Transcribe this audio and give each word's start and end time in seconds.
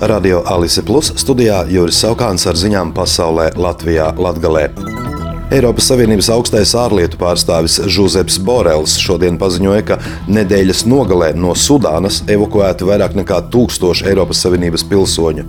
Radio 0.00 0.42
Alise 0.46 0.82
Plus 0.82 1.12
studijā 1.16 1.62
Juris 1.70 2.00
Saukāns 2.02 2.48
ar 2.50 2.58
ziņām 2.58 2.90
pasaulē 2.96 3.52
Latvijā 3.54 4.10
Latgalē. 4.18 5.03
Eiropas 5.54 5.86
Savienības 5.86 6.26
augstais 6.34 6.72
ārlietu 6.74 7.14
pārstāvis 7.20 7.76
Žuzeps 7.94 8.40
Borels 8.42 8.96
šodien 8.98 9.36
paziņoja, 9.38 9.82
ka 9.86 9.96
nedēļas 10.26 10.80
nogalē 10.90 11.28
no 11.38 11.52
Sudānas 11.54 12.16
evakuēti 12.34 12.88
vairāk 12.88 13.12
nekā 13.14 13.36
tūkstoši 13.54 14.08
Eiropas 14.10 14.40
Savienības 14.42 14.82
pilsoņu. 14.90 15.44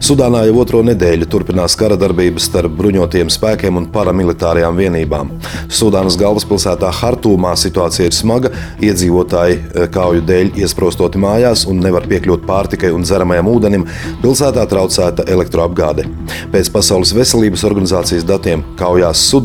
Sudānā 0.00 0.46
jau 0.46 0.54
otro 0.62 0.80
nedēļu 0.88 1.28
turpinās 1.34 1.76
kara 1.76 1.98
darbības 2.00 2.46
starp 2.48 2.72
bruņotajiem 2.78 3.32
spēkiem 3.34 3.76
un 3.76 3.90
paramilitārajām 3.92 4.78
vienībām. 4.80 5.34
Sudānas 5.68 6.16
galvaspilsētā 6.22 6.88
Hartūmā 7.02 7.52
situācija 7.60 8.08
ir 8.08 8.16
smaga, 8.16 8.54
iedzīvotāji 8.80 9.60
eh, 9.60 9.86
kauju 9.92 10.24
dēļ 10.32 10.54
iesprostoti 10.64 11.20
mājās 11.20 11.66
un 11.68 11.84
nevar 11.84 12.08
piekļūt 12.08 12.48
pārtikai 12.48 12.94
un 12.96 13.04
dzeramajam 13.04 13.52
ūdenim. 13.52 13.84
Pilsētā 14.24 14.64
traucēta 14.72 15.28
elektroapgāde. 15.28 16.08
Pēc 16.56 16.72
Pasaules 16.72 17.12
veselības 17.20 17.68
organizācijas 17.68 18.24
datiem 18.32 18.64
kaujās 18.80 19.28
Sudānā 19.28 19.41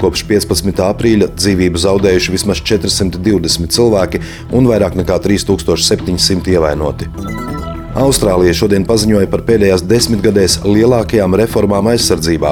kopš 0.00 0.24
15. 0.30 0.82
aprīļa 0.88 1.32
dzīvību 1.34 1.84
zaudējuši 1.84 2.34
vismaz 2.34 2.62
420 2.64 3.74
cilvēki 3.78 4.22
un 4.52 4.70
vairāk 4.70 4.98
nekā 4.98 5.20
3700 5.24 6.56
ievainoti. 6.56 7.47
Austrālija 7.96 8.52
šodien 8.52 8.84
paziņoja 8.84 9.30
par 9.32 9.40
pēdējās 9.48 9.82
desmitgadēs 9.88 10.58
lielākajām 10.66 11.32
reformām 11.40 11.88
aizsardzībā. 11.94 12.50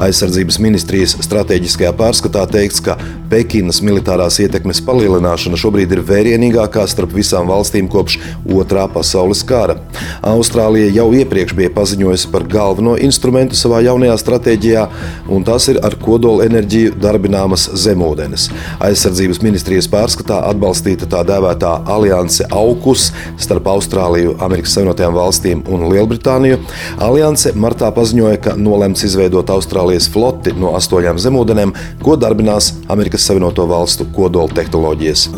Aizsardzības 0.00 0.56
ministrijas 0.64 1.12
strateģiskajā 1.26 1.92
pārskatā 1.98 2.46
teikts, 2.48 2.80
ka 2.80 2.96
Pekinas 3.28 3.82
militārās 3.84 4.38
ietekmes 4.40 4.80
palielināšana 4.86 5.58
šobrīd 5.60 5.92
ir 5.92 6.00
vērienīgākā 6.08 6.86
starp 6.88 7.12
visām 7.12 7.50
valstīm 7.50 7.90
kopš 7.92 8.16
Otrā 8.48 8.86
pasaules 8.88 9.42
kara. 9.44 9.76
Austrālija 10.24 10.88
jau 10.96 11.10
iepriekš 11.20 11.52
bija 11.58 11.72
paziņojusi 11.76 12.32
par 12.32 12.48
galveno 12.48 12.96
instrumentu 12.96 13.58
savā 13.60 13.82
jaunajā 13.84 14.16
stratēģijā, 14.24 14.86
un 15.28 15.44
tas 15.44 15.68
ir 15.68 15.82
ar 15.84 15.98
kodola 16.00 16.48
enerģiju 16.48 16.96
darbināmas 16.96 17.68
zemūdens. 17.84 18.48
Aizsardzības 18.88 19.42
ministrijas 19.44 19.90
pārskatā 19.92 20.40
atbalstīta 20.48 21.10
tā 21.12 21.20
dēvētā 21.28 21.74
alianse 21.92 22.48
AUKUS 22.48 23.10
starp 23.36 23.68
Austrāliju, 23.76 24.38
Amerikas 24.40 24.77
Savienotajām 24.78 25.16
valstīm 25.16 25.62
un 25.66 25.88
Lielbritāniju, 25.90 26.60
Alianse 27.02 27.50
martā 27.58 27.90
paziņoja, 27.94 28.38
ka 28.44 28.54
nolemts 28.58 29.02
izveidot 29.08 29.50
Austrālijas 29.50 30.06
floti 30.12 30.54
no 30.54 30.76
astoņām 30.78 31.18
zemūdenēm, 31.18 31.74
ko 32.04 32.14
darbinās 32.20 32.76
Amerikas 32.86 33.26
Savienoto 33.26 33.66
Valstu 33.66 34.06
kodola 34.14 34.54
tehnoloģijas. 34.54 35.28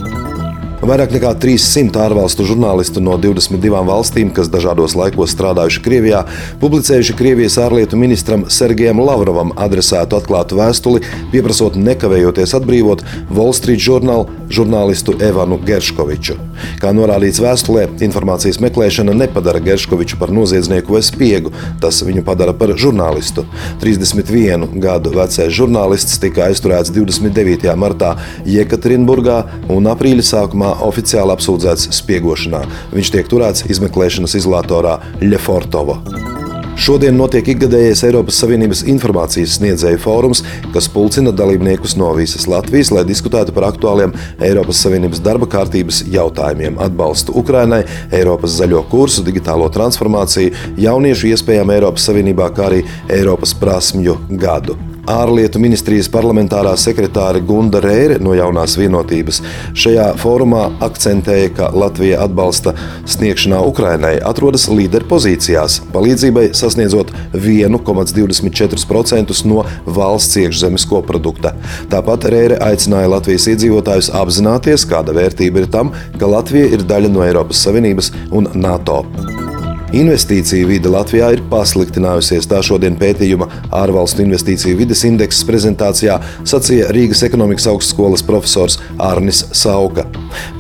Vairāk 0.81 1.11
nekā 1.13 1.35
300 1.37 2.01
ārvalstu 2.07 2.47
žurnālistu 2.49 3.03
no 3.05 3.19
22 3.21 3.83
valstīm, 3.85 4.31
kas 4.33 4.49
dažādos 4.49 4.95
laikos 4.97 5.35
strādājuši 5.35 5.83
Krievijā, 5.85 6.23
publicējuši 6.63 7.17
Krievijas 7.19 7.59
ārlietu 7.61 8.01
ministram 8.01 8.47
Sergejam 8.49 9.03
Lavrovam 9.05 9.53
adresētu 9.61 10.17
atklātu 10.17 10.57
vēstuli, 10.57 11.05
pieprasot 11.35 11.77
nekavējoties 11.77 12.57
atbrīvot 12.57 13.05
Wall 13.29 13.53
Street 13.57 13.85
Journal 13.85 14.25
žurnālistu 14.51 15.15
Evanu 15.23 15.59
Gerškoviču. 15.65 16.37
Kā 16.81 16.93
norādīts 16.97 17.41
vēstulē, 17.43 17.87
informācijas 18.07 18.61
meklēšana 18.63 19.15
nepadara 19.17 19.63
Gerškoviču 19.65 20.19
par 20.21 20.33
noziedznieku 20.35 20.97
vai 20.97 21.03
spiegu, 21.07 21.53
tas 21.83 22.03
viņu 22.07 22.25
padara 22.27 22.55
par 22.57 22.75
žurnālistu. 22.77 23.47
31 23.83 24.67
gadu 24.83 25.15
vecais 25.15 25.55
žurnālists 25.55 26.19
tika 26.23 26.49
aizturēts 26.49 26.93
29. 26.95 27.71
martā 27.81 28.17
Jekaterinburgā 28.49 29.39
un 29.73 29.89
aprīļa 29.91 30.27
sākumā 30.33 30.75
oficiāli 30.89 31.37
apsūdzēts 31.37 31.91
spiegošanā. 32.01 32.67
Viņš 32.97 33.15
tiek 33.17 33.31
turēts 33.31 33.67
izmeklēšanas 33.71 34.37
izolatorā 34.43 34.99
Ļefortovo. 35.23 36.01
Šodien 36.81 37.19
notiek 37.21 37.45
ikgadējais 37.53 38.01
Eiropas 38.09 38.39
Savienības 38.41 38.81
informācijas 38.89 39.59
sniedzēju 39.59 39.99
fórums, 40.01 40.41
kas 40.73 40.87
pulcina 40.89 41.29
dalībniekus 41.37 41.93
no 42.01 42.09
visas 42.17 42.47
Latvijas, 42.49 42.89
lai 42.97 43.03
diskutētu 43.05 43.53
par 43.53 43.67
aktuāliem 43.69 44.15
Eiropas 44.49 44.81
Savienības 44.87 45.21
darba 45.21 45.45
kārtības 45.53 46.01
jautājumiem, 46.09 46.79
atbalstu 46.81 47.37
Ukrainai, 47.37 47.83
Eiropas 48.17 48.57
zaļo 48.57 48.81
kursu, 48.89 49.21
digitālo 49.27 49.69
transformāciju, 49.75 50.55
jauniešu 50.81 51.35
iespējām 51.35 51.75
Eiropas 51.77 52.09
Savienībā, 52.09 52.49
kā 52.57 52.71
arī 52.71 52.81
Eiropas 53.13 53.53
prasmju 53.61 54.17
gadu. 54.41 54.79
Ārlietu 55.09 55.61
ministrijas 55.63 56.11
parlamentārā 56.13 56.75
sekretāre 56.79 57.41
Gunda 57.47 57.81
Rēre 57.83 58.19
no 58.23 58.35
jaunās 58.37 58.77
vienotības 58.79 59.41
šajā 59.79 60.11
fórumā 60.21 60.67
akcentēja, 60.85 61.51
ka 61.57 61.71
Latvija 61.73 62.21
atbalsta 62.27 62.75
sniegšanā 63.09 63.63
Ukrainai 63.71 64.13
atrodas 64.31 64.69
līderpozīcijās, 64.69 65.81
palīdzībai 65.95 66.51
sasniedzot 66.57 67.15
1,24% 67.33 69.45
no 69.49 69.65
valsts 69.87 70.41
iekšzemes 70.45 70.87
koprodukta. 70.91 71.55
Tāpat 71.93 72.29
Rēre 72.35 72.61
aicināja 72.71 73.15
Latvijas 73.17 73.49
iedzīvotājus 73.55 74.13
apzināties, 74.21 74.89
kāda 74.91 75.17
vērtība 75.17 75.65
ir 75.65 75.71
tam, 75.73 75.95
ka 76.21 76.31
Latvija 76.31 76.75
ir 76.77 76.87
daļa 76.87 77.13
no 77.13 77.25
Eiropas 77.27 77.65
Savienības 77.67 78.13
un 78.37 78.53
NATO. 78.55 79.05
Investīciju 79.91 80.69
vide 80.71 80.91
Latvijā 80.93 81.33
ir 81.35 81.41
pasliktinājusies. 81.51 82.47
Tā 82.47 82.61
šodien 82.63 82.95
pētījuma 82.99 83.49
ārvalstu 83.75 84.23
investīciju 84.23 84.79
vides 84.79 85.03
indeksa 85.09 85.47
prezentācijā 85.49 86.19
sacīja 86.47 86.93
Rīgas 86.95 87.25
ekonomikas 87.27 87.67
augstskolas 87.73 88.23
profesors 88.27 88.79
Arnis 89.03 89.43
Sauka. 89.51 90.07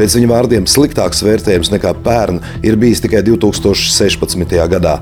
Pēc 0.00 0.16
viņa 0.18 0.30
vārdiem 0.32 0.66
sliktāks 0.66 1.22
vērtējums 1.22 1.70
nekā 1.76 1.94
pērn 2.02 2.42
ir 2.66 2.78
bijis 2.80 3.04
tikai 3.04 3.22
2016. 3.28 4.58
gadā. 4.74 4.98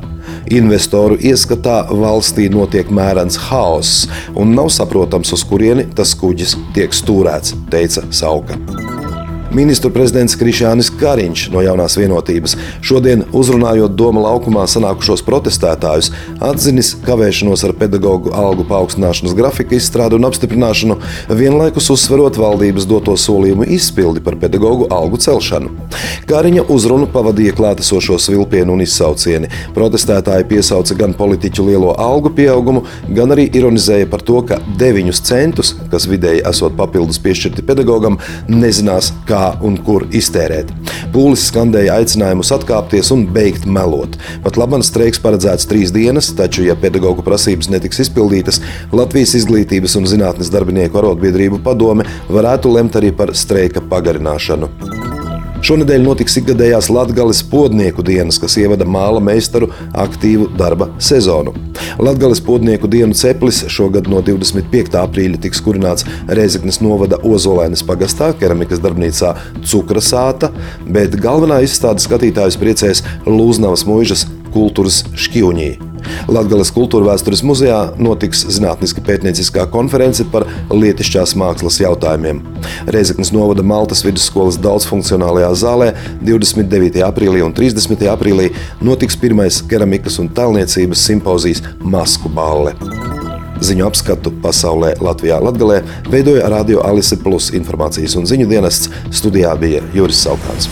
Investoru 0.53 1.17
ieskatā 1.17 1.81
valstī 1.89 2.51
notiek 2.53 2.93
mērens 2.93 3.41
haoss, 3.49 4.05
un 4.37 4.53
nav 4.57 4.69
saprotams, 4.77 5.33
uz 5.33 5.47
kurieni 5.49 5.89
tas 5.97 6.13
kuģis 6.21 6.59
tiek 6.77 6.93
stūrēts, 6.93 7.57
teica 7.73 8.05
Sauka. 8.13 8.61
Ministru 9.49 9.89
prezidents 9.89 10.35
Krišānis 10.37 10.91
Kariņš 11.01 11.47
no 11.55 11.63
jaunās 11.65 11.95
vienotības 11.97 12.53
šodien 12.85 13.23
uzrunājot 13.33 13.95
Doma 13.97 14.21
laukumā 14.27 14.67
sanākušos 14.69 15.23
protestētājus, 15.25 16.11
atzinis 16.45 16.91
kavēšanos 17.07 17.65
ar 17.65 17.73
pedagoģu 17.81 18.35
algu 18.37 18.67
paaugstināšanas 18.69 19.33
grafika 19.39 19.73
izstrādi 19.79 20.19
un 20.19 20.29
apstiprināšanu, 20.29 20.99
vienlaikus 21.33 21.89
uzsverot 21.95 22.37
valdības 22.37 22.85
doto 22.91 23.15
solījumu 23.17 23.65
izpildi 23.73 24.21
par 24.27 24.37
pedagoģu 24.43 24.91
algu 24.93 25.17
celšanu. 25.25 25.73
Kariņa 26.29 26.67
uzrunu 26.69 27.09
pavadīja 27.15 27.57
klātesošo 27.57 28.21
vilpienu 28.29 28.77
un 28.77 28.85
izsaucieni. 28.85 29.49
Protestētāji 29.73 30.45
piesauca 30.53 30.99
gan 31.01 31.17
politiķu 31.17 31.65
lielo 31.71 31.97
algu 31.97 32.35
pieaugumu, 32.37 32.85
gan 33.17 33.33
arī 33.33 33.49
ironizēja 33.49 34.13
par 34.13 34.21
to, 34.21 34.43
ka 34.45 34.61
9 34.77 35.25
centus, 35.25 35.73
kas 35.89 36.05
vidēji 36.11 36.45
esot 36.53 36.77
papildus 36.77 37.23
piešķirti 37.25 37.65
pedagogam, 37.65 38.21
nezinās, 38.53 39.15
kā 39.25 39.38
kā 39.39 39.47
un 39.65 39.79
kur 39.87 40.07
iztērēt. 40.15 40.73
Pūlis 41.15 41.47
skandēja 41.51 41.99
aicinājumus 42.01 42.53
atkāpties 42.57 43.13
un 43.15 43.27
beigt 43.35 43.67
melot. 43.69 44.19
Pat 44.45 44.59
labam 44.61 44.85
streiks 44.85 45.23
paredzēts 45.23 45.69
trīs 45.71 45.95
dienas, 45.95 46.33
taču, 46.39 46.65
ja 46.69 46.77
pedagoģu 46.79 47.25
prasības 47.27 47.71
netiks 47.73 48.03
izpildītas, 48.07 48.61
Latvijas 48.93 49.37
izglītības 49.39 49.97
un 50.01 50.09
zinātnes 50.11 50.53
darbinieku 50.55 51.01
arotbiedrību 51.01 51.63
padome 51.65 52.07
varētu 52.29 52.75
lemt 52.75 52.99
arī 52.99 53.13
par 53.15 53.35
streika 53.37 53.85
pagarināšanu. 53.93 54.71
Šonadēļ 55.69 56.05
notiks 56.05 56.39
ikgadējās 56.39 56.91
Latvijas 56.95 57.43
podnieku 57.51 58.05
dienas, 58.07 58.39
kas 58.39 58.55
ievada 58.63 58.87
māla 58.87 59.23
meistaru 59.23 59.73
aktīvu 60.07 60.53
darba 60.59 60.93
sezonu. 61.03 61.68
Latvijas 61.99 62.41
podnieku 62.45 62.89
dienu 62.91 63.17
ceplis 63.17 63.65
šogad 63.73 64.09
no 64.13 64.21
25. 64.25 64.99
aprīļa 65.01 65.43
tiks 65.43 65.63
kurināts 65.65 66.07
Reizeknas 66.29 66.83
novada 66.85 67.21
Ozolainas 67.25 67.85
pagastā, 67.87 68.31
keramikas 68.39 68.83
darbnīcā 68.85 69.35
Cukrasāta, 69.65 70.53
bet 70.87 71.19
galvenā 71.23 71.63
izstāde 71.67 72.05
skatītājus 72.05 72.61
priecēs 72.61 73.05
Lūznavas 73.27 73.87
mūžas 73.89 74.29
kultūras 74.55 75.05
šķīvņī. 75.17 75.88
Latvijas 76.29 76.73
kultūra 76.75 77.13
vēstures 77.13 77.43
muzejā 77.47 77.79
notiks 78.01 78.45
zinātniska 78.51 79.03
pētnieciskā 79.07 79.67
konference 79.73 80.27
par 80.33 80.47
lietišķās 80.73 81.35
mākslas 81.39 81.81
jautājumiem. 81.83 82.43
Reizeknas 82.93 83.33
novada 83.35 83.65
Maltas 83.67 84.05
vidusskolas 84.07 84.61
daudzfunkcionālajā 84.65 85.53
zālē 85.63 85.93
29. 86.23 87.03
aprīlī 87.09 87.45
un 87.47 87.55
30. 87.57 88.07
aprīlī 88.13 88.51
notiks 88.85 89.19
pirmais 89.19 89.63
keramikas 89.71 90.19
un 90.23 90.31
tēlniecības 90.35 91.07
simpozijas 91.11 91.65
Masku 91.81 92.33
balle. 92.33 92.77
Ziņu 93.59 93.89
apskatu 93.89 94.31
pasaulē 94.43 94.93
Latvijā 95.03 95.41
Latgalē 95.43 95.81
veidoja 96.13 96.47
Radio 96.53 96.85
Alise 96.87 97.19
Plus 97.19 97.51
informācijas 97.59 98.15
un 98.21 98.29
ziņu 98.31 98.47
dienests. 98.51 98.93
Studijā 99.11 99.57
bija 99.59 99.83
Juris 99.97 100.23
Saukāns. 100.23 100.71